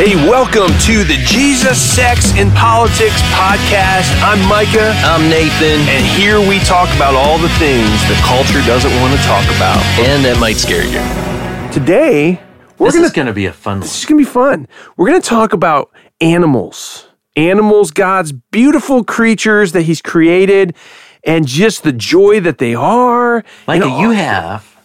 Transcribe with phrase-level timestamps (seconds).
[0.00, 4.08] Hey, welcome to the Jesus, Sex, and Politics podcast.
[4.22, 4.94] I'm Micah.
[5.04, 5.86] I'm Nathan.
[5.90, 9.76] And here we talk about all the things the culture doesn't want to talk about.
[9.98, 11.70] And that might scare you.
[11.70, 12.40] Today,
[12.78, 13.80] we're this gonna, is going to be a fun one.
[13.80, 14.68] This is going to be fun.
[14.96, 15.90] We're going to talk about
[16.22, 17.06] animals.
[17.36, 20.74] Animals, God's beautiful creatures that He's created,
[21.24, 23.44] and just the joy that they are.
[23.66, 24.78] Micah, And all- you have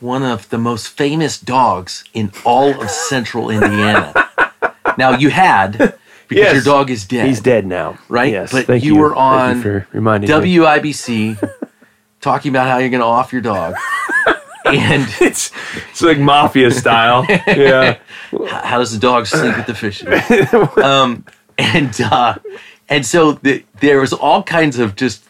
[0.00, 4.12] one of the most famous dogs in all of central Indiana.
[4.98, 5.98] now, you had, because
[6.30, 6.54] Yes.
[6.54, 7.26] your dog is dead.
[7.28, 7.98] He's dead now.
[8.08, 8.32] Right?
[8.32, 8.52] Yes.
[8.52, 10.56] But thank you you were on you for reminding me.
[10.56, 11.50] WIBC
[12.20, 13.74] talking about how you're going to off your dog.
[14.64, 15.52] and It's
[15.90, 17.24] it's like mafia style.
[17.46, 17.98] yeah.
[18.48, 20.08] how does the dog sleep with the fishes?
[20.82, 21.24] um,
[21.58, 22.34] and uh,
[22.88, 25.24] and so the, there was all kinds of just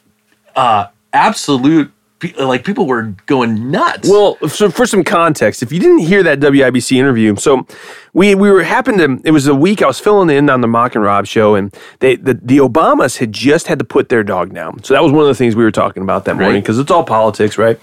[0.56, 1.92] uh, absolute
[2.38, 4.08] like people were going nuts.
[4.08, 7.66] Well, so for some context, if you didn't hear that WIBC interview, so
[8.14, 10.68] we we were happened to it was a week I was filling in on the
[10.68, 14.22] Mock and Rob show, and they the, the Obamas had just had to put their
[14.24, 14.82] dog down.
[14.82, 16.62] So that was one of the things we were talking about that morning Right.
[16.62, 17.78] because it's all politics, right?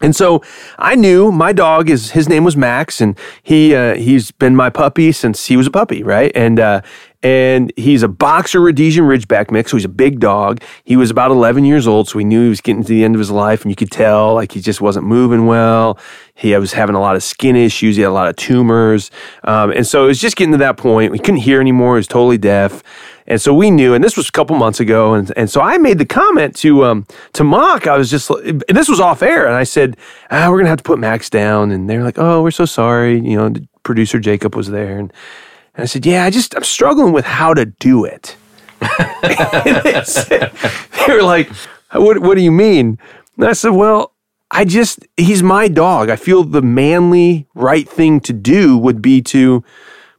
[0.00, 0.42] And so
[0.78, 4.70] I knew my dog is his name was Max, and he uh, he's been my
[4.70, 6.30] puppy since he was a puppy, right?
[6.36, 6.82] And uh,
[7.22, 10.62] and he's a boxer Rhodesian Ridgeback mix, so he's a big dog.
[10.84, 13.16] He was about 11 years old, so we knew he was getting to the end
[13.16, 15.98] of his life, and you could tell like he just wasn't moving well.
[16.34, 17.96] He was having a lot of skin issues.
[17.96, 19.10] He had a lot of tumors,
[19.42, 21.10] um, and so it was just getting to that point.
[21.10, 21.96] We couldn't hear anymore.
[21.96, 22.82] He was totally deaf.
[23.26, 25.76] And so we knew, and this was a couple months ago, and, and so I
[25.76, 27.86] made the comment to um, to Mock.
[27.86, 29.98] I was just, and this was off air, and I said,
[30.30, 33.20] ah, "We're gonna have to put Max down," and they're like, "Oh, we're so sorry."
[33.20, 33.52] You know,
[33.82, 35.12] producer Jacob was there, and,
[35.78, 38.36] and I said, "Yeah, I just I'm struggling with how to do it."
[39.22, 40.52] they, said,
[41.06, 41.48] they were like,
[41.92, 42.98] "What What do you mean?"
[43.36, 44.12] And I said, "Well."
[44.50, 46.08] I just, he's my dog.
[46.08, 49.62] I feel the manly, right thing to do would be to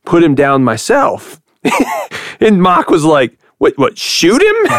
[0.05, 1.41] put him down myself.
[2.39, 4.55] and Mock was like, what, what, shoot him?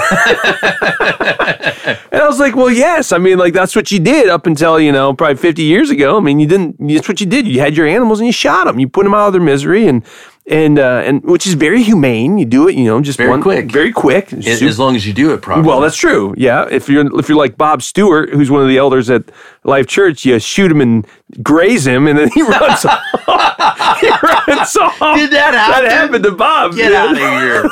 [2.12, 3.10] and I was like, well, yes.
[3.10, 6.16] I mean, like, that's what you did up until, you know, probably 50 years ago.
[6.16, 7.48] I mean, you didn't, that's what you did.
[7.48, 8.78] You had your animals and you shot them.
[8.78, 10.04] You put them out of their misery and,
[10.46, 12.38] and, uh, and which is very humane.
[12.38, 13.70] You do it, you know, just Very one, quick.
[13.70, 14.32] very quick.
[14.32, 15.66] as, Super- as long as you do it properly.
[15.68, 16.34] well, that's true.
[16.36, 19.24] Yeah, if you're if you're like Bob Stewart, who's one of the elders at
[19.64, 21.06] Life Church, you shoot him and
[21.42, 24.00] graze him, and then he runs off.
[24.00, 25.16] he runs off.
[25.16, 25.84] Did that happen?
[25.84, 26.74] That happened to Bob.
[26.74, 26.94] Get dude.
[26.96, 27.70] out of here.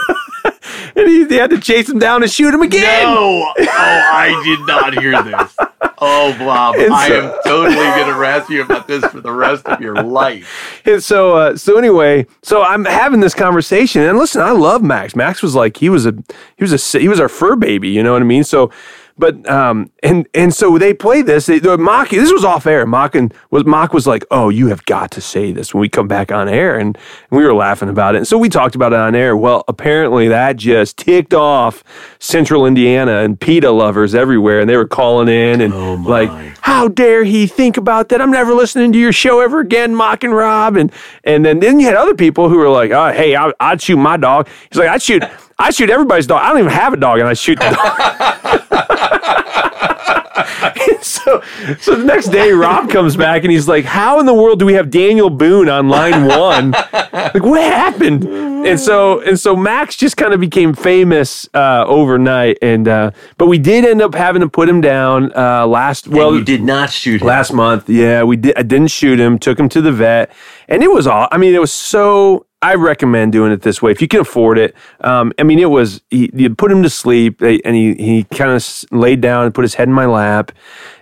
[0.99, 3.05] And he, they had to chase him down and shoot him again.
[3.05, 3.53] No.
[3.81, 5.55] Oh, I did not hear this.
[5.99, 6.75] Oh, Bob.
[6.75, 10.03] And I am totally going to harass you about this for the rest of your
[10.03, 10.83] life.
[10.85, 15.15] And so, uh, so anyway, so I'm having this conversation, and listen, I love Max.
[15.15, 16.15] Max was like he was a
[16.57, 18.43] he was a he was our fur baby, you know what I mean?
[18.43, 18.71] So,
[19.19, 21.47] but um, and and so they played this.
[21.47, 22.11] They, they Mock.
[22.11, 22.87] This was off air.
[22.87, 25.89] Mock and was Mock was like, "Oh, you have got to say this when we
[25.89, 26.97] come back on air," and,
[27.31, 28.19] we were laughing about it.
[28.19, 29.37] And so we talked about it on air.
[29.37, 31.85] Well, apparently that just ticked off
[32.19, 36.31] Central Indiana and PETA lovers everywhere, and they were calling in and Oh, like,
[36.61, 38.21] how dare he think about that?
[38.23, 40.77] I'm never listening to your show ever again, Mock and Rob.
[40.77, 40.91] And
[41.25, 43.97] and then, then you had other people who were like, oh, hey, I, I'd shoot
[43.99, 44.49] my dog.
[44.71, 45.23] He's like, I'd shoot,
[45.59, 46.41] I shoot everybody's dog.
[46.43, 48.89] I don't even have a dog, and I shoot the dog.
[51.03, 51.43] so,
[51.81, 54.67] so the next day, Rob comes back and he's like, "How in the world do
[54.67, 56.71] we have Daniel Boone on line one?
[56.73, 62.59] like, what happened?" And so, and so Max just kind of became famous uh, overnight.
[62.61, 66.09] And uh, but we did end up having to put him down uh, last.
[66.09, 67.27] Well, Well, you did not shoot him.
[67.29, 67.89] last month.
[67.89, 68.57] Yeah, we did.
[68.59, 69.39] I didn't shoot him.
[69.39, 70.31] Took him to the vet,
[70.69, 71.29] and it was all.
[71.31, 72.47] I mean, it was so.
[72.61, 74.75] I recommend doing it this way if you can afford it.
[75.01, 76.03] Um, I mean, it was.
[76.11, 79.55] He, you put him to sleep, eh, and he he kind of laid down and
[79.55, 80.51] put his head in my lap,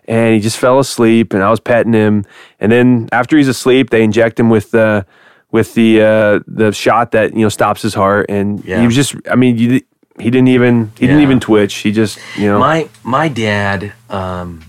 [0.06, 1.32] and he just fell asleep.
[1.32, 2.24] And I was petting him,
[2.60, 5.06] and then after he's asleep, they inject him with the
[5.50, 8.80] with the uh, the shot that you know stops his heart, and Yeah.
[8.80, 9.14] he was just.
[9.30, 9.80] I mean, you,
[10.18, 11.74] he didn't even he didn't even twitch.
[11.76, 12.58] He just you know.
[12.58, 14.62] my my dad um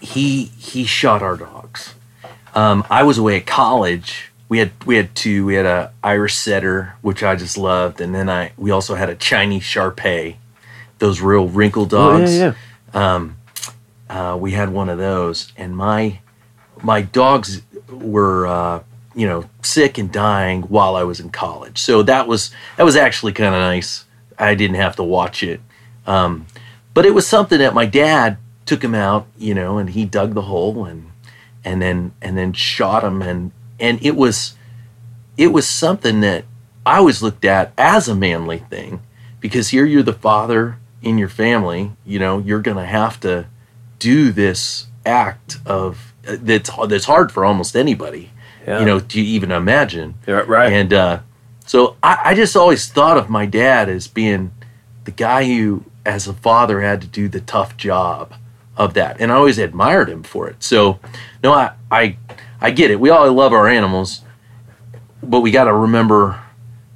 [0.00, 1.94] he he shot our dogs
[2.54, 6.34] um i was away at college we had we had two we had a irish
[6.34, 10.36] setter which i just loved and then i we also had a chinese Shar-Pei,
[10.98, 12.36] those real wrinkle Oh, dogs.
[12.36, 12.54] yeah,
[12.94, 13.28] yeah.
[14.08, 16.18] uh, we had one of those and my
[16.82, 18.82] my dogs were uh,
[19.14, 21.78] you know sick and dying while i was in college.
[21.78, 24.04] So that was that was actually kind of nice.
[24.38, 25.60] I didn't have to watch it.
[26.06, 26.46] Um,
[26.94, 30.34] but it was something that my dad took him out you know and he dug
[30.34, 31.10] the hole and
[31.64, 34.54] and then and then shot him and and it was
[35.36, 36.44] it was something that
[36.84, 39.00] i always looked at as a manly thing
[39.40, 43.46] because here you're the father in your family you know you're gonna have to
[43.98, 48.30] do this act of uh, that's that's hard for almost anybody
[48.66, 48.80] Yeah.
[48.80, 50.14] You know, to even imagine?
[50.26, 50.70] Yeah, right.
[50.70, 51.20] And uh,
[51.64, 54.52] so I, I just always thought of my dad as being
[55.04, 58.34] the guy who, as a father, had to do the tough job
[58.76, 60.62] of that, and I always admired him for it.
[60.62, 60.98] So,
[61.42, 62.18] no, I I
[62.60, 63.00] I get it.
[63.00, 64.22] We all love our animals,
[65.22, 66.40] but we got to remember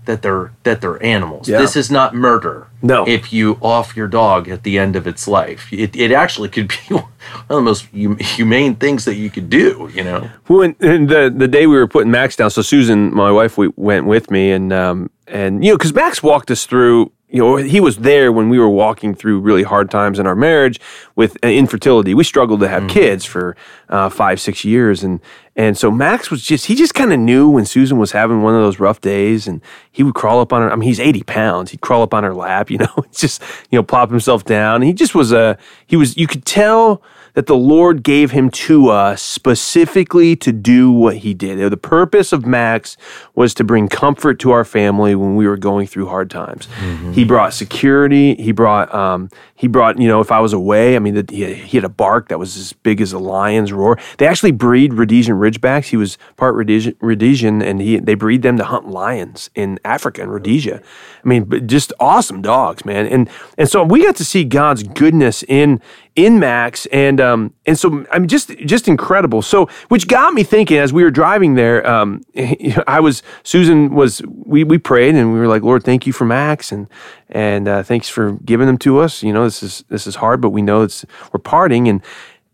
[0.05, 1.49] that they're that they're animals.
[1.49, 1.59] Yeah.
[1.59, 2.69] This is not murder.
[2.83, 3.07] No.
[3.07, 6.69] If you off your dog at the end of its life, it, it actually could
[6.69, 7.05] be one
[7.49, 9.89] of the most humane things that you could do.
[9.93, 10.31] You know.
[10.47, 13.69] When and the the day we were putting Max down, so Susan, my wife, we
[13.77, 17.13] went with me, and um, and you know, because Max walked us through.
[17.33, 20.37] You know, he was there when we were walking through really hard times in our
[20.37, 20.79] marriage
[21.17, 22.13] with uh, infertility.
[22.13, 23.57] We struggled to have kids for
[23.89, 25.19] uh, five, six years, and
[25.57, 28.55] and so Max was just he just kind of knew when Susan was having one
[28.55, 30.71] of those rough days, and he would crawl up on her.
[30.71, 31.71] I mean, he's eighty pounds.
[31.71, 33.41] He'd crawl up on her lap, you know, just
[33.71, 34.83] you know, plop himself down.
[34.83, 35.57] He just was a
[35.87, 36.19] he was.
[36.19, 37.03] You could tell
[37.35, 41.71] that the Lord gave him to us specifically to do what he did.
[41.71, 42.97] The purpose of Max
[43.35, 46.69] was to bring comfort to our family when we were going through hard times.
[47.15, 48.35] He brought security.
[48.35, 51.55] He brought, um, he brought, you know, if I was away, I mean, the, he,
[51.55, 53.99] he had a bark that was as big as a lion's roar.
[54.19, 55.87] They actually breed Rhodesian Ridgebacks.
[55.87, 60.23] He was part Rhodesian, Rhodesian and he, they breed them to hunt lions in Africa
[60.23, 60.83] and Rhodesia.
[61.25, 63.07] I mean, just awesome dogs, man.
[63.07, 65.81] And, and so we got to see God's goodness in,
[66.15, 69.43] in Max, and um, and so I mean, just just incredible.
[69.43, 71.87] So, which got me thinking as we were driving there.
[71.89, 72.23] Um,
[72.87, 76.25] I was Susan was we we prayed and we were like, Lord, thank you for
[76.25, 76.89] Max, and
[77.31, 79.23] and uh, thanks for giving them to us.
[79.23, 82.03] You know, this is this is hard, but we know it's we're parting and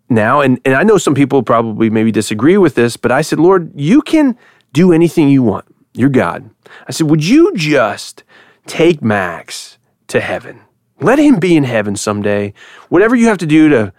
[0.09, 3.39] now, and and I know some people probably maybe disagree with this, but I said,
[3.41, 4.39] Lord, you can
[4.73, 5.65] do anything you want.
[5.95, 6.51] You're God.
[6.87, 8.23] I said, would you just
[8.67, 9.79] take Max
[10.09, 10.61] to heaven?
[11.01, 12.53] Let him be in heaven someday.
[12.89, 13.93] Whatever you have to do to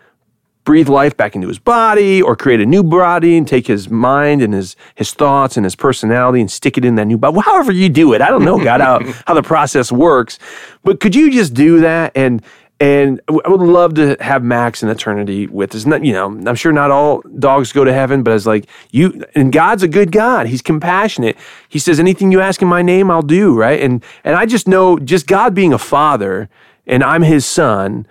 [0.66, 4.42] breathe life back into his body or create a new body and take his mind
[4.42, 7.40] and his his thoughts and his personality and stick it in that new body.
[7.44, 8.22] However you do it.
[8.22, 10.38] I don't know, God, how, how the process works.
[10.84, 12.44] But could you just do that and
[12.82, 15.86] and I would love to have Max in eternity with us.
[15.86, 19.26] Not, you know, I'm sure not all dogs go to heaven, but it's like you
[19.36, 20.48] and God's a good God.
[20.48, 21.36] He's compassionate.
[21.68, 23.82] He says, anything you ask in my name, I'll do, right?
[23.82, 26.50] And and I just know just God being a father
[26.90, 28.06] and I'm his son.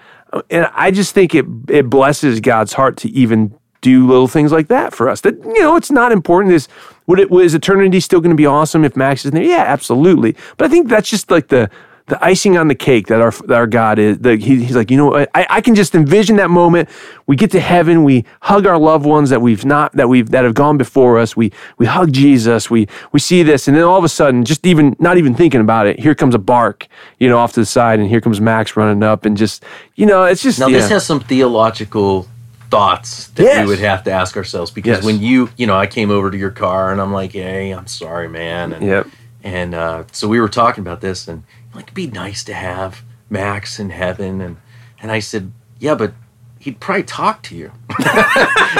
[0.50, 4.68] And I just think it it blesses God's heart to even do little things like
[4.68, 5.20] that for us.
[5.20, 6.54] That you know, it's not important.
[6.54, 6.68] Is
[7.06, 9.42] would it was eternity still going to be awesome if Max is there?
[9.42, 10.36] Yeah, absolutely.
[10.56, 11.70] But I think that's just like the
[12.08, 14.18] the icing on the cake that our that our God is.
[14.18, 16.88] The, he, he's like, you know, I, I can just envision that moment.
[17.26, 20.44] We get to heaven, we hug our loved ones that we've not that we've that
[20.44, 21.36] have gone before us.
[21.36, 22.70] We we hug Jesus.
[22.70, 25.60] We we see this, and then all of a sudden, just even not even thinking
[25.60, 26.88] about it, here comes a bark,
[27.18, 29.64] you know, off to the side, and here comes Max running up, and just
[29.94, 30.78] you know, it's just Now yeah.
[30.78, 32.26] this has some theological
[32.70, 33.64] thoughts that Yes.
[33.64, 35.04] we would have to ask ourselves because Yes.
[35.04, 37.86] when you you know I came over to your car and I'm like, hey, I'm
[37.86, 38.72] sorry, man.
[38.72, 39.06] And, Yep.
[39.44, 41.44] And uh, so we were talking about this and
[41.78, 44.56] like it'd be nice to have Max in heaven and
[45.00, 46.12] and I said, yeah, but
[46.58, 47.70] he'd probably talk to you.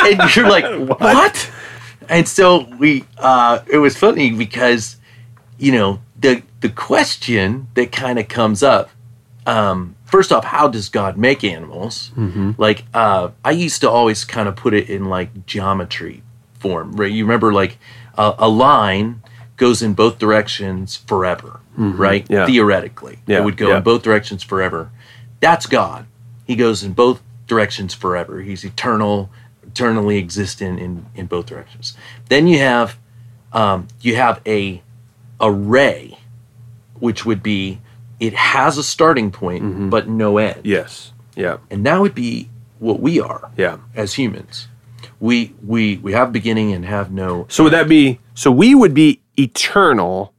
[0.04, 0.64] and you're like,
[1.00, 1.50] what?
[2.08, 4.96] And so we uh, it was funny because
[5.58, 8.90] you know the the question that kind of comes up
[9.48, 12.12] um, first off, how does God make animals?
[12.60, 16.22] Like, uh, I used to always kind of put it in like geometry
[16.58, 17.10] form, right?
[17.10, 17.78] You remember, like,
[18.16, 19.22] a, a line
[19.58, 22.24] goes in both directions forever, right?
[22.30, 22.46] Yeah.
[22.46, 23.76] Theoretically, Yeah, it would go yeah.
[23.78, 24.90] in both directions forever.
[25.40, 26.06] That's God.
[26.46, 28.40] He goes in both directions forever.
[28.40, 29.28] He's eternal,
[29.66, 31.94] eternally existent in in both directions.
[32.30, 32.96] Then you have
[33.52, 34.82] um, you have a
[35.40, 36.18] array,
[36.98, 37.80] which would be
[38.20, 39.90] it has a starting point Mm-hmm.
[39.90, 41.12] but no end, Yes.
[41.36, 41.58] Yeah.
[41.70, 42.48] and that would be
[42.78, 43.76] what we are Yeah.
[43.94, 44.68] as humans.
[45.20, 48.94] We we we have beginning and have no So would that be so we would
[48.94, 50.32] be eternal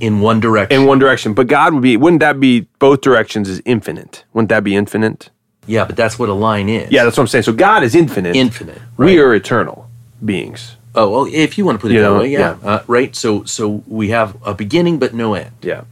[0.00, 0.80] in one direction.
[0.80, 4.24] in one direction, but God would be wouldn't that be both directions is infinite?
[4.32, 5.30] Wouldn't that be infinite?
[5.68, 6.92] yeah, but that's what a line is.
[6.92, 7.42] Yeah, that's what I'm saying.
[7.42, 8.36] So God is infinite.
[8.36, 8.80] infinite.
[8.96, 9.90] We are eternal
[10.24, 10.76] beings.
[10.94, 12.68] Oh well, if you want to put it You that know, way, yeah, yeah.
[12.68, 13.14] Uh, right.
[13.16, 15.52] So so we have a beginning but no end.
[15.62, 15.84] Yeah.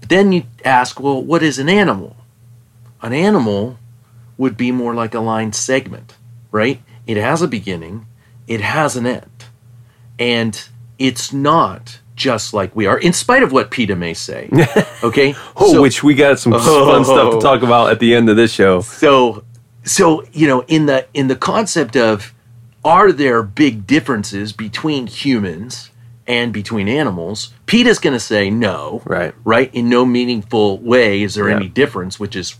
[0.00, 2.16] But then you ask, well, what is an animal?
[3.00, 3.78] An animal
[4.36, 6.14] would be more like a line segment,
[6.50, 6.80] right?
[7.06, 8.06] It has a beginning,
[8.46, 9.44] it has an end.
[10.18, 14.48] And it's not just like we are, in spite of what PETA may say.
[15.02, 15.34] Okay?
[15.56, 18.36] Oh, So- which we got some fun stuff to talk about at the end of
[18.36, 18.80] this show.
[18.80, 19.44] so
[19.86, 22.32] so you know in the in the concept of
[22.84, 25.90] are there big differences between humans
[26.26, 29.34] and between animals PETA's going to say no Right.
[29.44, 31.56] right in no meaningful way is there Yeah.
[31.56, 32.54] any difference which is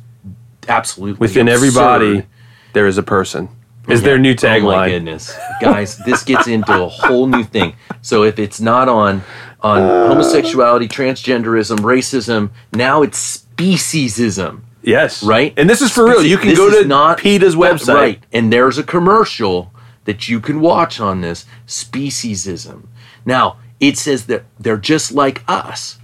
[0.68, 1.54] absolutely Within absurd.
[1.66, 2.26] everybody,
[2.74, 3.48] there is a person.
[3.88, 4.62] Is their new tagline?
[4.62, 7.74] Oh my goodness, guys, this gets into a whole new thing.
[8.02, 9.22] So if it's not on
[9.60, 15.22] on homosexuality, transgenderism, racism, now it's speciesism, yes.
[15.22, 15.54] right?
[15.56, 16.22] And this is for real.
[16.22, 17.94] You can go to not PETA's website.
[17.94, 18.22] right?
[18.32, 19.72] And there's a commercial
[20.04, 22.86] that you can watch on this speciesism.
[23.24, 25.98] Now it says that they're just like us,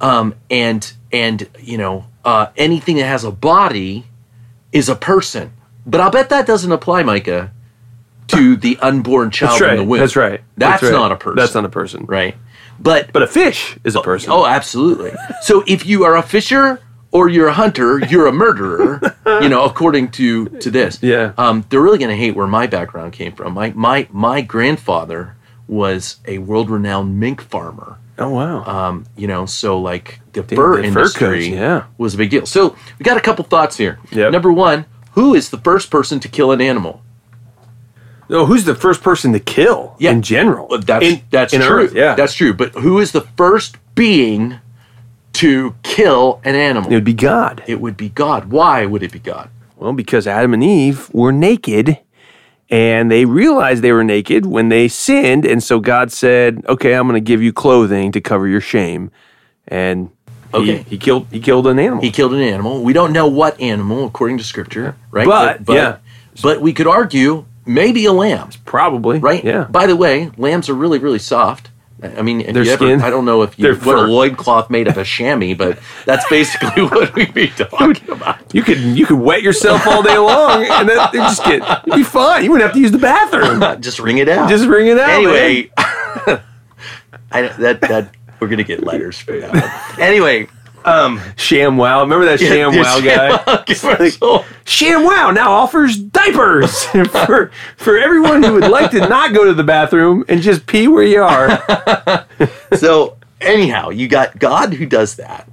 [0.00, 4.06] um, and and you know uh, anything that has a body
[4.72, 5.52] is a person.
[5.86, 7.52] But I'll bet that doesn't apply, Micah,
[8.28, 10.00] to the unborn child That's in the womb.
[10.00, 10.40] That's right.
[10.56, 10.92] That's, right.
[10.92, 11.36] not a person.
[11.36, 12.04] That's not a person.
[12.06, 12.36] right.
[12.78, 14.30] But But a fish is a person.
[14.32, 15.12] Oh, absolutely.
[15.42, 19.00] so if you are a fisher or you're a hunter, you're a murderer.
[19.40, 21.02] you know, according to to this.
[21.02, 21.32] Yeah.
[21.38, 23.54] Um, they're really going to hate where my background came from.
[23.54, 25.36] My my my grandfather
[25.68, 27.98] was a world-renowned mink farmer.
[28.18, 28.64] Oh, wow.
[28.64, 31.84] Um, you know, so like the fur the fur industry coats, yeah.
[31.98, 32.46] was a big deal.
[32.46, 33.98] So we got a couple thoughts here.
[34.12, 34.32] Yep.
[34.32, 34.86] Number one,
[35.16, 37.02] who is the first person to kill an animal?
[38.28, 40.10] no, who's the first person to kill Yeah.
[40.12, 40.66] in general?
[40.78, 41.84] That's In- that's in true.
[41.84, 42.14] Earth, yeah.
[42.14, 42.52] that's true.
[42.54, 44.56] But who is the first being
[45.34, 46.90] to kill an animal?
[46.90, 47.62] it would be God.
[47.66, 48.50] It would be God.
[48.50, 49.48] Why would it be God?
[49.76, 51.98] Well, because Adam and Eve were naked
[52.68, 55.44] and they realized they were naked when they sinned.
[55.46, 59.10] And so God said, okay, I'm going to give you clothing to cover your shame.
[59.68, 60.10] And
[60.54, 60.82] Okay.
[60.82, 62.02] he killed he killed an animal.
[62.02, 62.82] He killed an animal.
[62.82, 65.26] We don't know what animal, according to Scripture, right?
[65.26, 65.98] But, yeah.
[66.42, 69.18] but we could argue maybe a lamb, Probably.
[69.18, 69.44] right?
[69.44, 69.64] Yeah.
[69.64, 71.70] By the way, lambs are really, really soft.
[72.02, 73.00] I mean, if Their you ever, skin.
[73.00, 76.82] I don't know if you what a loincloth made of a chamois, but that's basically
[76.88, 78.54] what we'd be talking about.
[78.54, 81.96] You could you could wet yourself all day long and then it'd just get you'd
[81.96, 82.44] be fine.
[82.44, 83.60] You wouldn't have to use the bathroom.
[83.80, 84.50] Just wring it out.
[84.50, 85.08] Just wring it out.
[85.08, 85.70] anyway,
[87.32, 89.96] I, that that we're gonna get letters for that.
[89.98, 90.48] Anyway,
[90.84, 92.02] um, Sham Wow.
[92.02, 93.64] Remember that Sham the Wow guy?
[93.64, 94.44] commercial.
[94.64, 99.52] Sham Wow now offers diapers for for everyone who would like to not go to
[99.54, 102.26] the bathroom and just pee where you are.
[102.76, 105.48] so anyhow, you got God who does that,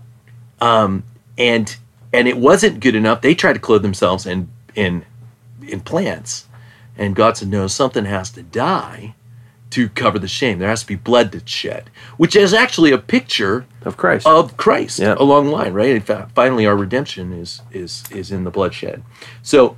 [0.62, 1.04] um,
[1.38, 1.76] and
[2.12, 3.22] and it wasn't good enough.
[3.22, 5.04] They tried to clothe themselves in in
[5.68, 6.48] in plants,
[6.98, 9.16] and God said, "No, something has to die
[9.74, 10.60] to cover the shame.
[10.60, 14.26] There has to be blood that's shed," which is actually a picture Of Christ.
[14.28, 15.16] of Christ Yeah.
[15.18, 15.90] along the line, right?
[15.96, 19.04] In fact, finally, our redemption is is is in the bloodshed.
[19.42, 19.78] So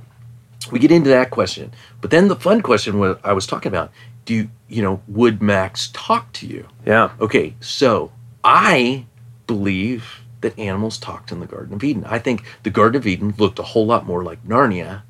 [0.72, 3.90] we get into that question, but then the fun question what I was talking about:
[4.24, 6.66] Do you, you know would Max talk to you?
[6.84, 7.10] yeah.
[7.20, 8.10] Okay, so
[8.44, 9.06] I
[9.46, 12.04] believe that animals talked in the Garden of Eden.
[12.08, 15.02] I think the Garden of Eden looked a whole lot more like Narnia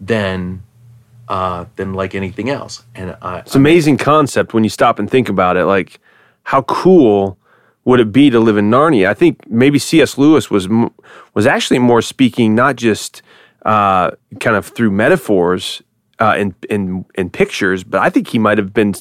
[0.00, 0.62] than
[1.32, 2.84] uh, than like anything else.
[2.94, 5.64] And I, It's an amazing concept when you stop and think about it.
[5.64, 5.98] Like,
[6.42, 7.38] how cool
[7.86, 9.08] would it be to live in Narnia?
[9.08, 10.18] I think maybe C.S.
[10.18, 10.68] Lewis was
[11.32, 13.22] was actually more speaking not just
[13.64, 14.10] uh,
[14.40, 15.82] kind of through metaphors
[16.20, 18.92] uh, and in in pictures, but I think he might have been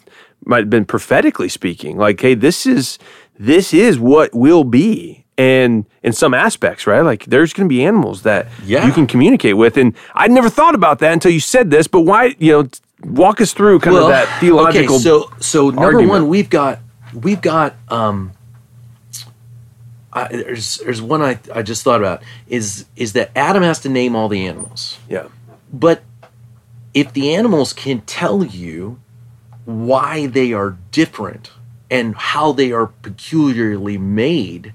[0.45, 1.97] might have been prophetically speaking.
[1.97, 2.97] Like, hey, this is
[3.37, 5.20] this is what will be.
[5.41, 7.01] And in some aspects, right?
[7.01, 8.85] Like there's going to be animals that Yeah.
[8.85, 11.87] you can communicate with, and I'd never thought about that until you said this.
[11.87, 12.69] But why, you know,
[13.03, 14.95] walk us through kind of that theological.
[14.95, 16.09] Okay, so so number argument.
[16.09, 16.79] one, we've got
[17.13, 18.31] we've got um.
[20.13, 23.89] I, there's there's one I I just thought about is is that Adam has to
[23.89, 25.27] name all the animals, yeah,
[25.71, 26.03] but
[26.93, 28.99] if the animals can tell you
[29.63, 31.51] why they are different
[31.89, 34.73] and how they are peculiarly made,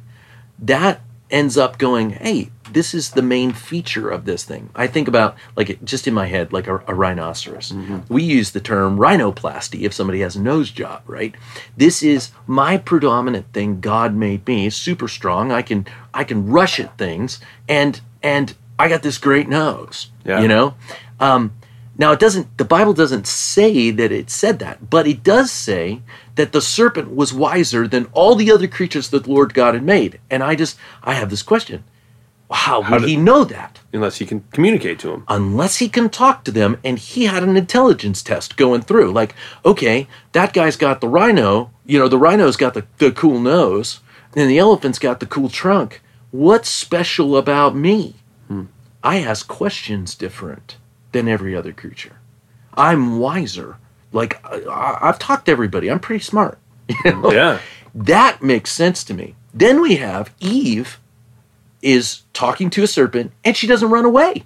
[0.58, 4.70] that ends up going, hey, this is the main feature of this thing.
[4.74, 7.72] I think about, like, just in my head, like a, a rhinoceros.
[8.08, 11.34] We use the term rhinoplasty if somebody has a nose job, right?
[11.76, 15.52] This is my predominant thing God made me, super strong.
[15.52, 20.10] I can I can rush at things and and I got this great nose.
[20.24, 20.40] Yeah.
[20.40, 20.74] You know?
[21.20, 21.52] Um,
[21.98, 26.02] now it doesn't the Bible doesn't say that it said that, but it does say
[26.34, 29.82] that the serpent was wiser than all the other creatures that the Lord God had
[29.82, 30.20] made.
[30.30, 31.84] And I just I have this question.
[32.50, 33.80] How would did- he know that?
[33.92, 35.24] unless he can communicate to them.
[35.26, 39.10] Unless he can talk to them and he had an intelligence test going through.
[39.10, 39.34] Like,
[39.64, 44.00] okay, that guy's got the rhino, you know, the rhino's got the, the cool nose,
[44.36, 46.02] and the elephant's got the cool trunk.
[46.30, 48.16] What's special about me?
[48.48, 48.64] Hmm.
[49.02, 50.76] I ask questions different
[51.12, 52.16] than every other creature.
[52.74, 53.76] I'm wiser.
[54.12, 55.90] Like I, I've talked to everybody.
[55.90, 56.58] I'm pretty smart.
[57.04, 57.32] You know?
[57.32, 57.58] Yeah,
[57.94, 59.34] That makes sense to me.
[59.52, 61.00] Then we have Eve
[61.82, 64.44] is talking to a serpent and she doesn't run away.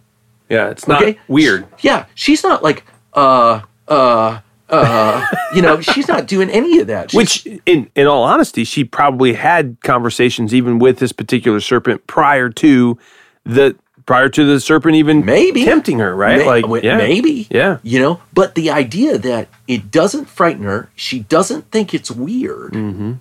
[0.49, 1.19] yeah, it's not Okay?
[1.29, 1.67] weird.
[1.81, 7.11] Yeah, she's not like uh uh uh you know, she's not doing any of that.
[7.11, 12.07] She's- Which, in in all honesty, she probably had conversations even with this particular serpent
[12.07, 12.99] prior to
[13.45, 13.77] the
[14.07, 15.65] prior to the serpent even Maybe.
[15.65, 16.39] tempting her, right?
[16.39, 16.97] May- like, w- yeah.
[16.97, 17.47] maybe.
[17.51, 17.79] Yeah.
[17.83, 22.73] You know, but the idea that it doesn't frighten her, she doesn't think it's weird,
[22.73, 23.13] Mm-hmm.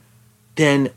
[0.56, 0.90] then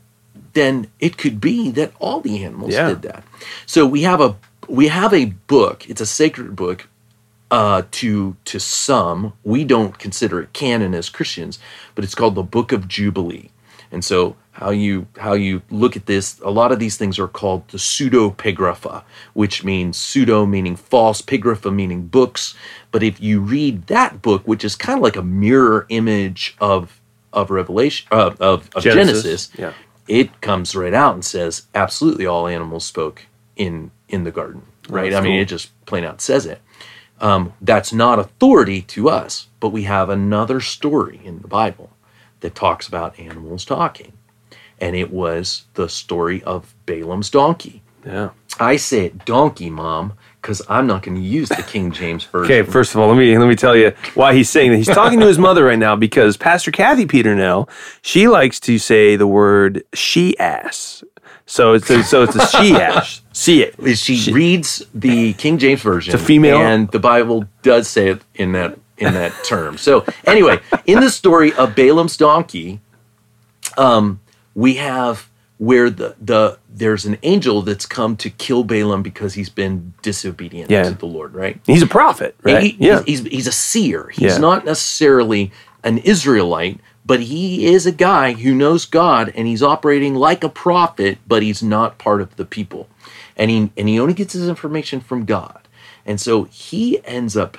[0.53, 2.89] then it could be that all the animals Yeah.
[2.89, 3.23] did that.
[3.65, 4.35] So we have a
[4.67, 5.89] we have a book.
[5.89, 6.87] It's a sacred book.
[7.51, 11.59] Uh, to to some, we don't consider it canon as Christians,
[11.93, 13.51] but it's called the Book of Jubilee.
[13.91, 17.27] And so how you how you look at this, a lot of these things are
[17.27, 22.55] called the pseudepigrapha, which means pseudo meaning false, pigrapha meaning books.
[22.91, 27.01] But if you read that book, which is kind of like a mirror image of
[27.33, 29.73] of Revelation uh, of, of Genesis, Genesis, yeah.
[30.07, 34.61] it comes right out and says absolutely all animals spoke in in the garden.
[34.87, 35.11] Right?
[35.11, 35.41] that's I mean, cool.
[35.41, 36.61] it just plain out says it.
[37.19, 41.89] Um, that's not authority to us, but we have another story in the Bible
[42.41, 44.13] that talks about animals talking.
[44.83, 47.81] And it was the story of Balaam's donkey.
[48.05, 48.31] Yeah.
[48.59, 50.11] I say it donkey, mom,
[50.41, 52.51] because I'm not going to use the King James version.
[52.53, 54.77] Okay, first of all, let me let me tell you why he's saying that.
[54.77, 57.69] He's talking to his mother right now because Pastor Kathy Peternell,
[58.01, 61.01] she likes to say the word she ass.
[61.45, 63.21] So it's a, so it's a she ass.
[63.31, 63.79] See it.
[63.79, 66.13] Is she, reads the King James version.
[66.13, 69.77] It's a female- and the Bible does say it in that in that term.
[69.77, 72.81] So anyway, in the story of Balaam's donkey,
[73.77, 74.19] um,
[74.55, 79.49] we have where the the there's an angel that's come to kill Balaam because he's
[79.49, 80.83] been disobedient Yeah.
[80.83, 81.59] to the Lord, right?
[81.65, 82.63] He's a prophet, right?
[82.63, 83.03] He- yeah.
[83.05, 84.09] he's, he's, he's a seer.
[84.09, 84.37] He's Yeah.
[84.39, 85.51] not necessarily
[85.83, 90.49] an Israelite, but he is a guy who knows God and he's operating like a
[90.49, 92.87] prophet, but he's not part of the people.
[93.37, 95.59] And he, and he only gets his information from God.
[96.05, 97.57] And so he ends up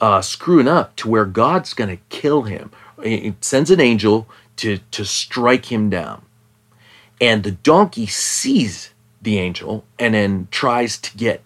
[0.00, 2.70] uh, screwing up to where God's going to kill him.
[3.02, 6.22] He sends an angel to, to strike him down.
[7.20, 8.90] And the donkey sees
[9.22, 11.42] the angel and then tries to get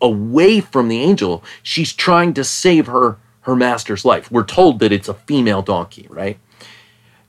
[0.00, 1.42] away from the angel.
[1.62, 4.30] She's trying to save her her master's life.
[4.30, 6.38] We're told that it's a female donkey, right?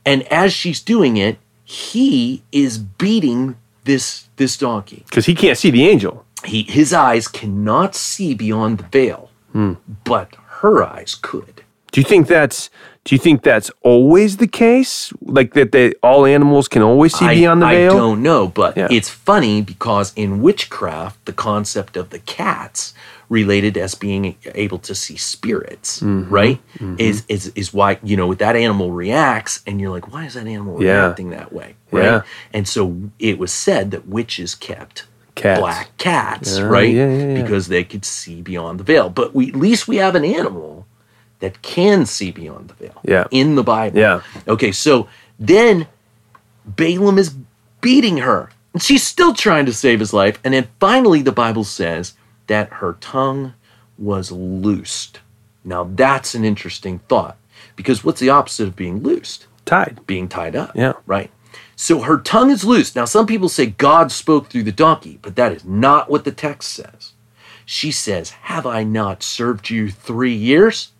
[0.05, 5.03] And as she's doing it, he is beating this this donkey.
[5.09, 6.25] Because he can't see the angel.
[6.45, 9.73] He his eyes cannot see beyond the veil, hmm.
[10.03, 11.63] but her eyes could.
[11.91, 12.69] Do you think that's
[13.05, 15.11] do you think that's always the case?
[15.21, 17.91] Like that they all animals can always see I, beyond the veil?
[17.93, 18.87] I don't know, but Yeah.
[18.89, 22.93] it's funny because in witchcraft, the concept of the cats
[23.29, 26.33] related as being able to see spirits, Mm-hmm.
[26.33, 26.59] right?
[26.97, 30.47] Is is is why you know that animal reacts, and you're like, why is that
[30.47, 31.05] animal Yeah.
[31.05, 32.03] reacting that way, right?
[32.05, 32.21] Yeah.
[32.53, 35.59] And so it was said that witches kept Cats.
[35.59, 36.93] black cats, Yeah, right?
[36.93, 37.41] yeah, yeah.
[37.41, 39.09] Because they could see beyond the veil.
[39.09, 40.82] But we at least we have an animal
[41.43, 43.01] that can see beyond the veil.
[43.03, 43.27] Yeah.
[43.29, 43.99] In the Bible.
[43.99, 44.21] Yeah.
[44.47, 45.87] Okay, so then
[46.65, 47.35] Balaam is
[47.81, 48.49] beating her.
[48.71, 50.39] And she's still trying to save his life.
[50.45, 52.13] And then finally, the Bible says
[52.47, 53.55] that her tongue
[53.97, 55.19] was loosed.
[55.65, 57.35] Now, that's an interesting thought
[57.75, 59.47] because what's the opposite of being loosed?
[59.65, 59.99] Tied.
[60.07, 60.71] Being tied up.
[60.73, 60.93] Yeah.
[61.05, 61.29] Right?
[61.75, 62.95] So her tongue is loose.
[62.95, 66.31] Now, some people say God spoke through the donkey, but that is not what the
[66.31, 67.11] text says.
[67.65, 70.92] She says, Have I not served you three years?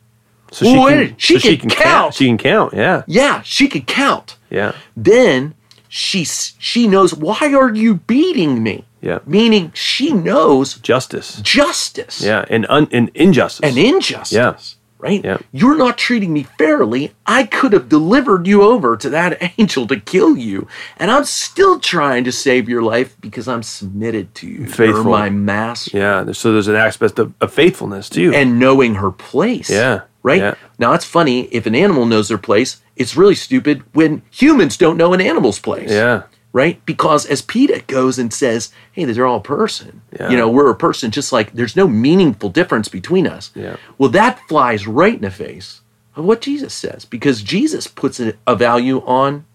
[0.53, 2.13] So she Wait, can, she so can count.
[2.13, 2.73] She can count.
[2.73, 3.03] Yeah.
[3.07, 4.37] Yeah, she could count.
[4.49, 4.73] Yeah.
[4.95, 5.55] then
[5.89, 9.19] she she knows why are you beating me Yeah.
[9.27, 11.39] meaning she knows Justice.
[11.41, 12.45] justice Yeah.
[12.49, 13.61] And un, and injustice.
[13.67, 14.55] and injustice Yeah.
[14.97, 15.37] right Yeah.
[15.51, 19.99] you're not treating me fairly i could have delivered you over to that angel to
[19.99, 24.65] kill you and i'm still trying to save your life because i'm submitted to you
[24.77, 26.31] you're my master yeah.
[26.31, 28.33] So there's an aspect of, of faithfulness too.
[28.33, 30.55] and knowing her place Yeah, right yeah.
[30.79, 34.97] now it's funny if an animal knows their place it's really stupid when humans don't
[34.97, 36.23] know an animal's place yeah.
[36.51, 36.83] right?
[36.85, 40.01] Because as PETA goes and says, hey, they're all a person.
[40.19, 40.29] Yeah.
[40.29, 43.51] You know, we're a person just like there's no meaningful difference between us.
[43.55, 43.77] Yeah.
[43.97, 45.81] Well, that flies right in the face
[46.15, 49.45] of what Jesus says because Jesus puts a, a value on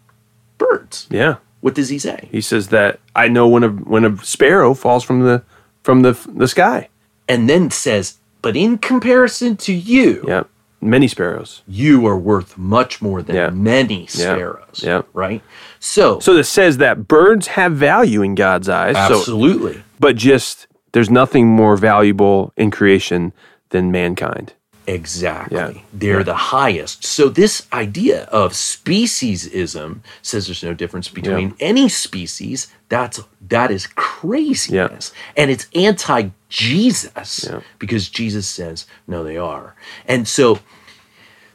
[0.58, 1.06] birds.
[1.10, 1.36] Yeah.
[1.60, 2.28] What does he say?
[2.30, 5.42] He says that I know when a when a sparrow falls from the
[5.82, 6.88] from the the sky.
[7.28, 10.44] And then says, but in comparison to you, Yeah.
[10.80, 11.62] Many sparrows.
[11.66, 13.50] you are worth much more than Yeah.
[13.50, 14.80] many sparrows.
[14.82, 15.02] Yeah.
[15.12, 15.42] Right?
[15.80, 18.94] So, So this says that birds have value in God's eyes.
[19.08, 19.82] So absolutely.
[19.98, 23.32] but just there's nothing more valuable in creation
[23.70, 24.52] than mankind.
[24.86, 25.56] Exactly.
[25.58, 25.72] Yeah.
[25.92, 26.22] They're Yeah.
[26.22, 27.04] the highest.
[27.04, 32.68] So this idea of speciesism says there's no difference between any species.
[32.88, 33.86] That's that is
[34.20, 35.12] craziness.
[35.36, 37.60] And it's anti-Jesus Yeah.
[37.78, 39.74] because Jesus says no they are.
[40.06, 40.58] And so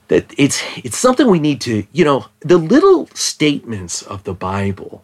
[0.07, 5.03] that it's it's something we need to, you know, the little statements of the Bible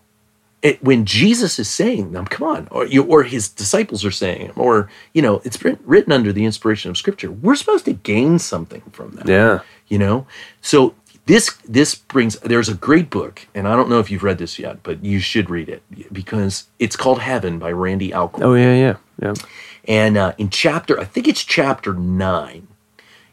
[0.61, 4.47] it, when Jesus is saying them, come on, or you, or his disciples are saying
[4.47, 7.31] them, or you know, it's written under the inspiration of Scripture.
[7.31, 9.27] We're supposed to gain something from that.
[9.27, 9.59] Yeah.
[9.87, 10.27] You know,
[10.61, 10.93] so
[11.29, 12.39] this this brings.
[12.39, 15.19] There's a great book, and I don't know if you've read this yet, but you
[15.19, 18.43] should read it because it's called Heaven by Randy Alcorn.
[18.43, 19.33] Oh yeah, yeah, yeah.
[19.87, 22.67] And uh, in chapter, I think it's chapter nine,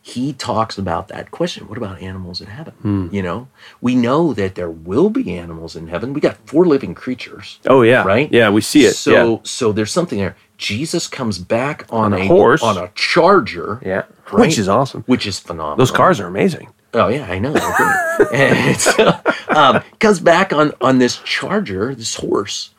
[0.02, 1.68] he talks about that question.
[1.68, 2.74] What about animals in heaven?
[2.82, 3.09] Hmm.
[3.11, 3.48] You know,
[3.80, 6.12] we know that there will be animals in heaven.
[6.12, 7.59] We got four living creatures.
[7.66, 8.30] Oh yeah, Right?
[8.30, 8.92] Yeah, we see it.
[8.94, 9.38] So, yeah.
[9.42, 10.37] so there's something there.
[10.59, 12.62] Jesus comes back on, On a horse.
[12.62, 13.80] on a charger.
[13.82, 14.40] yeah, right?
[14.42, 15.02] which is awesome.
[15.06, 15.76] Which is phenomenal.
[15.76, 16.68] Those cars are amazing.
[16.96, 17.54] Oh yeah, I know.
[18.32, 19.12] And so,
[19.50, 22.70] um, comes back on on this charger, this horse,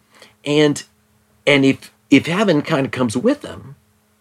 [0.43, 0.83] and
[1.45, 3.75] and if if heaven kind of comes with them,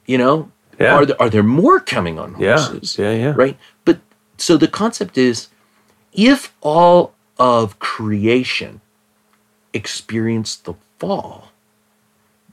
[0.07, 0.95] you know, Yeah.
[0.95, 2.99] are there are there more coming on horses?
[2.99, 3.35] Yeah, yeah, yeah.
[3.35, 3.57] Right.
[3.87, 4.01] But
[4.37, 5.49] so the concept is,
[6.13, 8.83] if all of creation
[9.73, 11.51] experienced the fall,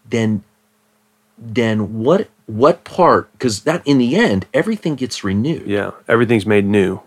[0.09, 0.43] then
[1.37, 3.29] then what what part?
[3.33, 5.67] Because that in the end, everything gets renewed.
[5.67, 7.01] Yeah, everything's made new.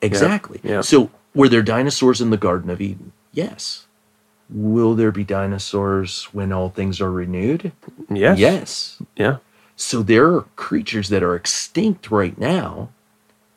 [0.00, 0.60] Exactly.
[0.62, 0.80] yeah.
[0.80, 3.12] So, were there dinosaurs in the Garden of Eden?
[3.32, 3.86] Yes.
[4.50, 7.72] Will there be dinosaurs when all things are renewed?
[8.10, 8.38] Yes.
[8.38, 9.02] Yes.
[9.16, 9.36] Yeah.
[9.76, 12.90] So, there are creatures that are extinct right now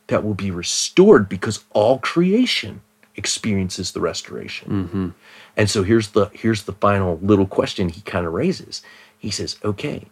[0.08, 2.82] that will be restored because all creation
[3.16, 4.70] experiences the restoration.
[4.70, 5.10] Mm-hmm.
[5.58, 8.82] And so here's the here's the final little question he kind of raises.
[9.18, 10.08] He says, "Okay,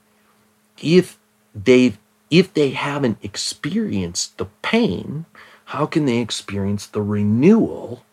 [0.81, 1.17] if
[1.55, 1.97] they've
[2.29, 5.25] if they haven't experienced the pain,
[5.69, 8.03] how can they experience the renewal?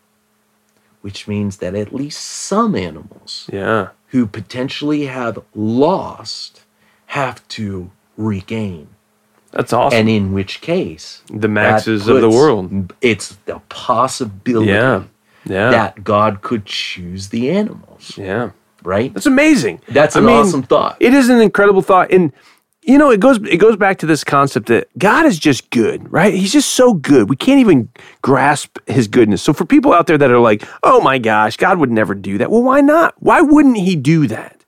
[1.01, 3.89] Which means that at least some animals Yeah.
[4.09, 6.63] who potentially have lost
[7.07, 8.89] have to regain.
[9.53, 9.99] That's awesome.
[10.01, 12.93] And in which case, the maxes of the world.
[13.01, 15.05] It's the possibility Yeah.
[15.47, 15.71] Yeah.
[15.71, 18.51] that God could choose the animals, yeah.
[18.83, 19.15] right?
[19.15, 19.81] That's amazing.
[19.89, 20.97] That's I an mean, awesome thought.
[21.01, 22.11] It is an incredible thought.
[22.13, 22.33] And
[22.87, 26.11] you know, it goes it goes back to this concept that God is just good,
[26.11, 26.33] right?
[26.33, 27.29] He's just so good.
[27.29, 27.89] We can't even
[28.23, 29.43] grasp his goodness.
[29.43, 32.39] So for people out there that are like, "Oh my gosh, God would never do
[32.39, 33.15] that." Well, why not?
[33.19, 34.65] Why wouldn't he do that?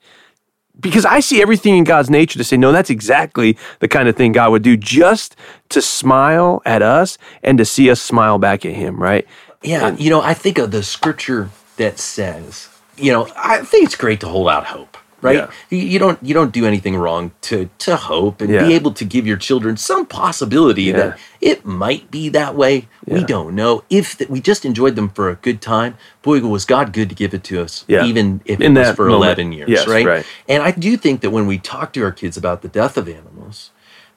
[0.80, 4.16] Because I see everything in God's nature to say, "No, that's exactly the kind of
[4.16, 5.36] thing God would do just
[5.70, 9.26] to smile at us and to see us smile back at him," right?
[9.62, 13.96] Yeah, you know, I think of the scripture that says, you know, I think it's
[13.96, 15.48] great to hold out hope, right?
[15.70, 15.78] Yeah.
[15.78, 18.66] You, don't you don't do anything wrong to to hope and Yeah.
[18.66, 20.96] be able to give your children some possibility Yeah.
[20.96, 22.88] that it might be that way.
[23.06, 25.96] We don't know if that we just enjoyed them for a good time.
[26.22, 29.06] Boy, was God good to give it to us, even if In it was for
[29.06, 29.24] moment.
[29.24, 30.06] eleven years, Yes, right?
[30.06, 30.26] right.
[30.48, 33.08] And I do think that when we talk to our kids about the death of
[33.08, 33.70] animals,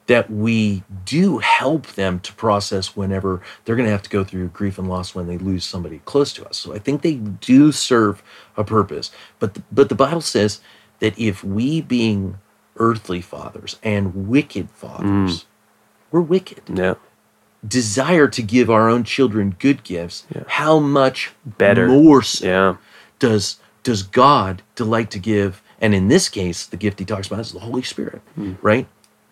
[0.08, 4.48] that we do help them to process whenever they're going to have to go through
[4.48, 6.58] grief and loss when they lose somebody close to us.
[6.58, 8.22] So I think they do serve
[8.56, 9.12] a purpose.
[9.38, 10.60] But the, but the Bible says
[11.02, 12.38] that if we being
[12.76, 15.44] earthly fathers and wicked fathers, mm.
[16.12, 16.62] we're wicked.
[16.72, 16.94] Yeah.
[17.66, 21.88] Desire to give our own children good gifts, how much Better.
[21.88, 22.76] more so Yeah.
[23.18, 25.60] does does God delight to give?
[25.80, 28.52] And in this case, the gift he talks about is the Holy Spirit, hmm.
[28.62, 28.86] right?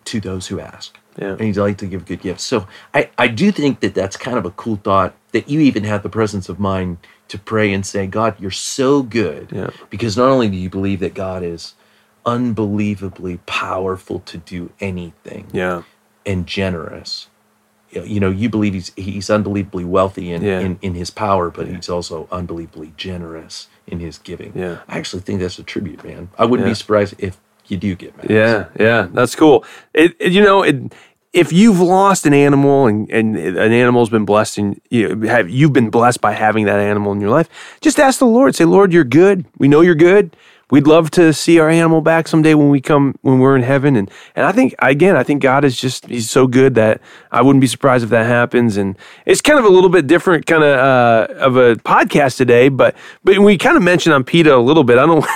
[0.05, 0.97] To those who ask.
[1.17, 1.31] Yeah.
[1.31, 2.43] And he delights to give good gifts.
[2.43, 5.85] So I, I do think that that's kind of a cool thought that you even
[5.85, 6.97] have the presence of mind
[7.31, 9.49] to pray and say, God, you're so good.
[9.51, 9.69] Yeah.
[9.89, 11.75] Because not only do you believe that God is
[12.25, 15.83] unbelievably powerful to do anything Yeah.
[16.25, 17.27] and generous.
[17.91, 20.59] You know, you believe he's he's unbelievably wealthy in, Yeah.
[20.59, 24.53] in, in his power, but he's also unbelievably generous in his giving.
[24.55, 24.77] Yeah.
[24.87, 26.29] I actually think that's a tribute, man.
[26.37, 26.71] I wouldn't Yeah.
[26.71, 28.29] be surprised if you do get mad.
[28.29, 29.65] Yeah, yeah, that's cool.
[29.93, 30.93] It, it- you know, it,
[31.33, 35.73] if you've lost an animal and, and an animal's been blessed and you have you've
[35.73, 38.55] been blessed by having that animal in your life, just ask the Lord.
[38.55, 39.45] Say, Lord, you're good.
[39.57, 40.35] We know you're good.
[40.69, 43.95] We'd love to see our animal back someday when we come when we're in heaven.
[43.95, 47.41] And and I think again, I think God is just He's so good that I
[47.41, 48.77] wouldn't be surprised if that happens.
[48.77, 52.69] And it's kind of a little bit different kind of uh, of a podcast today,
[52.69, 54.97] but but we kind of mentioned on PETA a little bit.
[54.97, 55.25] I don't.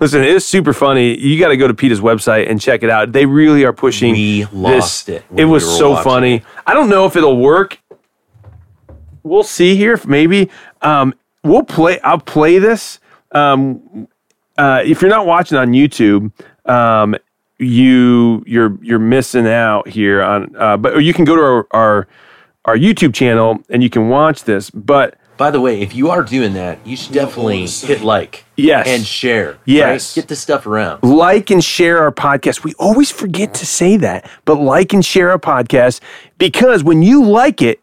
[0.00, 1.18] Listen, it's super funny.
[1.18, 3.12] You got to go to PETA's website and check it out.
[3.12, 4.12] They really are pushing.
[4.12, 6.42] We lost it It was we so funny.
[6.66, 7.78] I don't know if it'll work.
[9.22, 9.94] We'll see here.
[9.94, 12.00] if Maybe um, we'll play.
[12.00, 12.98] I'll play this.
[13.32, 14.08] Um,
[14.58, 16.32] uh, if you're not watching on YouTube,
[16.66, 17.16] um,
[17.58, 20.54] you you're you're missing out here on.
[20.56, 22.08] Uh, but or you can go to our, our
[22.64, 24.70] our YouTube channel and you can watch this.
[24.70, 28.86] But By the way, if you are doing that, you should definitely hit like Yes.
[28.86, 29.58] and share.
[29.64, 30.16] Yes.
[30.16, 30.22] right?
[30.22, 31.02] Get this stuff around.
[31.02, 32.62] like and share our podcast.
[32.64, 36.00] We always forget to say that, but like and share our podcast
[36.38, 37.80] because when you like it,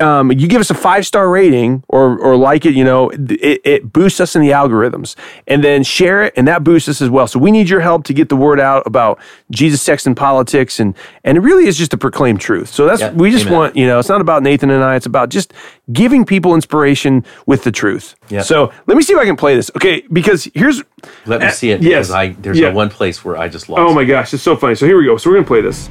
[0.00, 3.60] um, you give us a five star rating or or like it, you know, it,
[3.64, 5.14] it boosts us in the algorithms,
[5.46, 7.28] and then share it, and that boosts us as well.
[7.28, 9.20] So we need your help to get the word out about
[9.52, 12.70] Jesus, sex, and politics, and and it really is just to proclaim truth.
[12.70, 13.58] So that's Yeah, we just amen.
[13.58, 14.96] want, you know, it's not about Nathan and I.
[14.96, 15.52] It's about just
[15.92, 18.16] giving people inspiration with the truth.
[18.30, 18.42] Yeah.
[18.42, 19.70] So let me see if I can play this.
[19.76, 20.82] Okay, because here's
[21.26, 21.82] Let me Uh, see it.
[21.82, 22.10] yes.
[22.10, 22.68] I there's Yeah.
[22.70, 23.80] a one place where I just lost.
[23.80, 24.74] oh my gosh, it's so funny.
[24.74, 25.16] So here we go.
[25.18, 25.88] So we're gonna play this.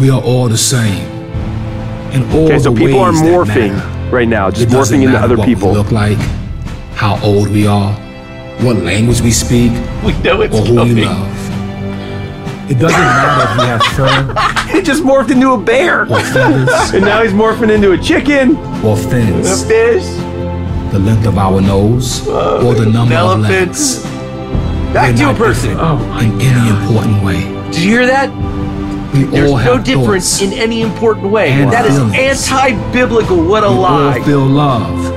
[0.00, 1.25] We are all the same.
[2.12, 5.04] In all Okay, so the people are ways that morphing right now, just It morphing
[5.04, 5.70] into other what people.
[5.70, 6.18] We look like,
[6.94, 7.92] how old we are,
[8.62, 9.72] what language we speak,
[10.04, 11.32] We know it's or who we love.
[12.68, 13.82] It doesn't matter if we have
[14.66, 17.98] fur He just morphed into a bear, or feathers and now he's morphing into a
[17.98, 20.04] chicken, or a fins, fish.
[20.92, 24.04] the length of our nose, uh, or the number of Elephants.
[24.04, 24.16] legs.
[24.92, 25.70] Back to a not person.
[25.70, 27.40] different oh In any important way.
[27.70, 28.30] Did you hear that?
[29.12, 31.50] We There's all no difference in any important way.
[31.50, 32.50] And that is feelings.
[32.50, 33.44] anti-biblical.
[33.44, 34.18] What a we lie.
[34.18, 35.12] all feel love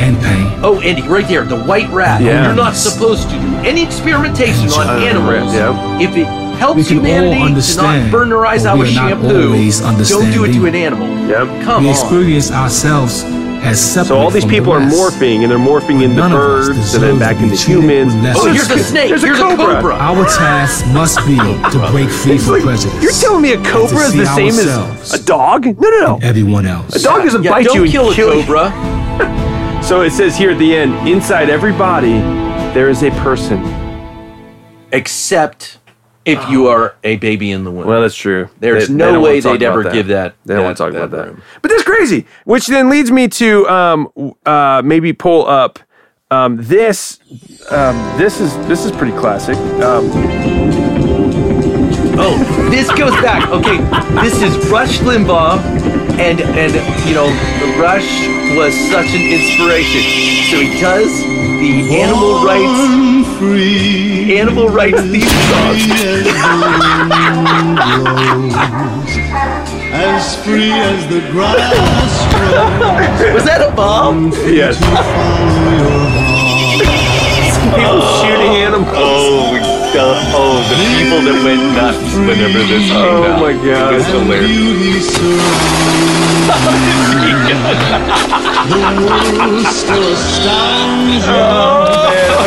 [0.00, 0.46] and pain.
[0.62, 2.22] Oh, Andy, right there, the white rat.
[2.22, 2.46] Yeah.
[2.46, 5.98] You're not supposed to do any experimentation on Uh, animals yeah.
[6.00, 8.80] if it We helps can all humanity to not understand, burn their eyes out we
[8.84, 9.46] with are not shampoo.
[9.48, 11.08] always Don't do it to an animal.
[11.28, 11.64] Yep.
[11.64, 11.94] Come we on.
[11.94, 13.39] experience ourselves as separate.
[13.74, 17.02] So all these from the people are morphing, and they're morphing into None birds, and
[17.02, 18.12] then back into humans.
[18.36, 19.08] Oh, here's a- snake.
[19.10, 19.74] there's a here's a cobra.
[19.76, 19.94] cobra.
[19.94, 21.36] Our task must be
[21.72, 23.02] to break free from like, prejudice.
[23.02, 25.66] you're telling me a cobra is the same as a dog?
[25.66, 26.18] No, no, no.
[26.22, 26.96] everyone else.
[26.96, 28.42] A dog doesn't yeah, bite don't you and kill a kill you.
[28.42, 28.72] cobra.
[29.82, 32.18] So it says here at the end, inside every body,
[32.74, 33.58] there is a person.
[34.92, 35.78] Except
[36.24, 37.86] if you are a baby in the womb.
[37.86, 38.48] Well, that's true.
[38.60, 40.76] There's They- they no don't way they'd about ever give that- They don't that- want
[40.76, 41.26] to talk about that that.
[41.28, 41.42] room.
[41.62, 42.26] But that's crazy.
[42.44, 44.08] Which then leads me to um,
[44.46, 45.78] uh, maybe pull up
[46.30, 47.18] um, this.
[47.70, 49.56] Um, this is this is pretty classic.
[49.82, 50.10] Um,
[52.22, 52.36] Oh,
[52.70, 53.48] this goes back.
[53.48, 53.78] Okay,
[54.22, 55.58] this is Rush Limbaugh,
[56.18, 56.72] and and
[57.08, 57.28] you know,
[57.80, 58.04] Rush
[58.56, 60.02] was such an inspiration.
[60.50, 61.10] So he does
[61.60, 65.76] the animal rights, the animal rights theme song.
[69.92, 71.74] as free as the grass
[72.34, 73.34] grows.
[73.34, 74.30] Was that a bomb?
[74.46, 74.78] yes.
[80.36, 83.40] oh, the people that went nuts whenever this came Oh out.
[83.40, 83.92] my God.
[83.94, 84.48] It was hilarious.
[84.48, 86.60] Beauty surrounds
[88.70, 91.24] the world still astounds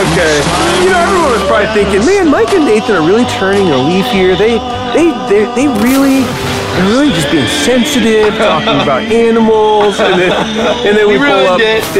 [0.03, 0.35] Okay.
[0.83, 4.05] You know, everyone was probably thinking, man, Mike and Nathan are really turning a leaf
[4.07, 4.35] here.
[4.35, 4.57] They,
[4.93, 10.31] they, they, they really, they're really just being sensitive, talking about animals, and then,
[10.85, 11.59] and then we pull up.
[11.61, 11.83] it.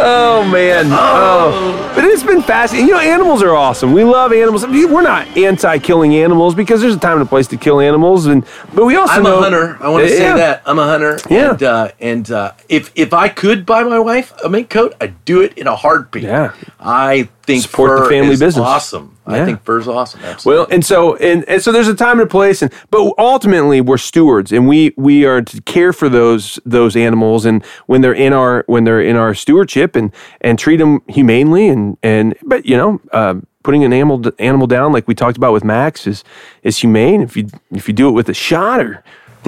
[0.00, 0.86] Oh man.
[0.90, 1.87] Oh.
[1.98, 2.86] But it's been fascinating.
[2.86, 3.92] You know, animals are awesome.
[3.92, 4.62] We love animals.
[4.62, 7.80] I mean, We're not anti-killing animals because there's a time and a place to kill
[7.80, 9.76] animals, and but we also I'm know a hunter.
[9.80, 11.18] I want to say that I'm a hunter.
[11.28, 11.50] Yeah.
[11.50, 15.24] And, uh, and uh, if if I could buy my wife a mink coat, I'd
[15.24, 16.22] do it in a heartbeat.
[16.22, 16.54] Yeah.
[16.78, 18.58] I think Support the family business.
[18.58, 19.16] Awesome.
[19.26, 19.44] I Yeah.
[19.46, 20.20] think fur's awesome.
[20.22, 20.58] Absolutely.
[20.60, 23.80] Well, and so and, and so there's a time and a place, and but ultimately
[23.80, 28.14] we're stewards, and we we are to care for those those animals, and when they're
[28.26, 32.64] in our when they're in our stewardship, and and treat them humanely, and and but
[32.66, 33.00] you know.
[33.12, 36.24] Um, Putting an animal animal down, like we talked about with Max, is
[36.62, 37.20] is humane.
[37.20, 39.02] If you if you do it with a shot, or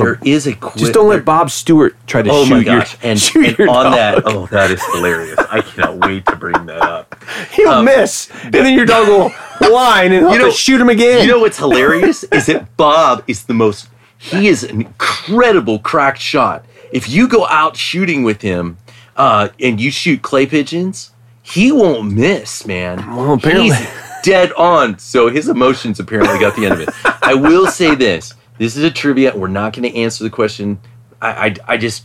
[0.04, 2.94] there is a quick, just don't let Bob Stewart try to Oh shoot my gosh!
[3.02, 3.94] your and, shoot and your on dog.
[3.94, 5.38] that, oh, that is hilarious!
[5.50, 7.14] I cannot wait to bring that up.
[7.52, 9.30] he'll miss, and then your dog will
[9.72, 11.22] whine, and you know- shoot him again.
[11.26, 13.88] You know what's hilarious is that Bob is the most.
[14.18, 16.64] He is an incredible cracked shot.
[16.92, 18.76] If you go out shooting with him,
[19.16, 21.10] uh, and you shoot clay pigeons,
[21.42, 22.98] he won't miss, man.
[23.16, 23.88] Well, apparently- He's
[24.22, 24.98] dead on.
[24.98, 26.90] So his emotions apparently got the end of it.
[27.22, 29.34] I will say this: this is a trivia.
[29.34, 30.80] We're not going to answer the question.
[31.22, 32.04] I, I, I just,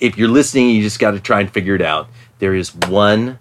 [0.00, 2.08] if you're listening, you just got to try and figure it out.
[2.40, 3.38] There is one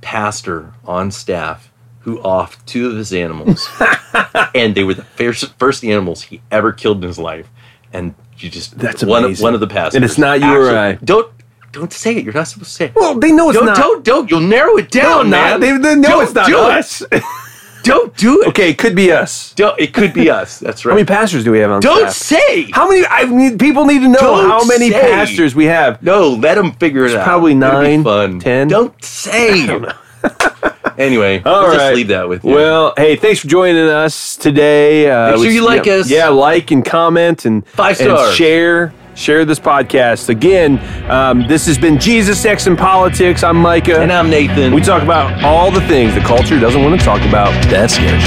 [0.00, 3.68] pastor on staff who offed two of his animals,
[4.54, 7.50] and they were the first, first animals he ever killed in his life.
[7.92, 9.42] And you just That's one amazing.
[9.42, 9.96] of one of the pastors.
[9.96, 10.94] And it's not you or I.
[10.94, 11.30] Don't
[11.72, 12.24] don't say it.
[12.24, 12.94] You're not supposed to say it.
[12.94, 13.76] well, they know it's don't, not.
[13.76, 15.60] don't don't you'll narrow it no, down, not.
[15.60, 15.60] man.
[15.60, 17.22] They, they know Don't it's not do it.
[17.82, 18.48] Don't do it.
[18.48, 19.52] okay, it could be us.
[19.54, 20.58] Don't, it could be us.
[20.58, 20.92] That's right.
[20.92, 21.94] How many pastors do we have on staff?
[21.96, 22.38] Don't staff?
[22.40, 22.70] say.
[22.72, 23.04] How many?
[23.06, 25.00] I need people need to know Don't how many say.
[25.00, 26.02] pastors we have.
[26.02, 27.24] No, let them figure it out.
[27.24, 28.40] probably It'll be nine, fun.
[28.40, 28.68] 10.
[28.68, 29.66] Don't say.
[30.98, 31.76] anyway, All we'll right.
[31.78, 32.54] just leave that with you.
[32.54, 35.10] Well, hey, thanks for joining us today.
[35.10, 36.08] Uh, Make sure we- you like us.
[36.08, 38.34] Yeah, like and comment and Five and stars.
[38.36, 38.94] share.
[39.14, 40.78] Share this podcast again.
[41.10, 43.42] Um, this has been Jesus, Sex, and Politics.
[43.42, 44.00] I'm Micah.
[44.00, 44.72] and I'm Nathan.
[44.74, 47.52] we talk about all the things the culture doesn't want to talk about.
[47.70, 48.20] That's good.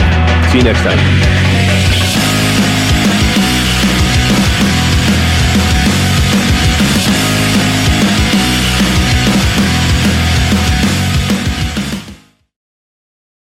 [0.51, 1.34] See you next time.